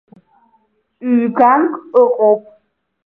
Ҩ-ганк 1.15 1.71
ыҟоуп. 2.01 2.41